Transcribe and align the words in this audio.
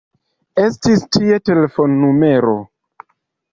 Estis 0.63 1.03
tie 1.17 1.37
telefonnumero. 1.51 2.57